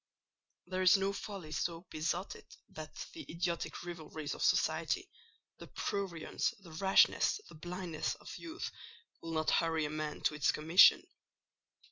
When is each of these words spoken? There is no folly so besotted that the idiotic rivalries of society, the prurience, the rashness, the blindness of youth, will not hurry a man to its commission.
There 0.65 0.81
is 0.81 0.97
no 0.97 1.13
folly 1.13 1.51
so 1.51 1.81
besotted 1.91 2.45
that 2.69 3.05
the 3.13 3.23
idiotic 3.29 3.83
rivalries 3.85 4.33
of 4.33 4.41
society, 4.41 5.07
the 5.59 5.67
prurience, 5.67 6.55
the 6.57 6.71
rashness, 6.71 7.39
the 7.49 7.53
blindness 7.53 8.15
of 8.15 8.35
youth, 8.35 8.71
will 9.21 9.33
not 9.33 9.51
hurry 9.51 9.85
a 9.85 9.91
man 9.91 10.21
to 10.21 10.33
its 10.33 10.51
commission. 10.51 11.05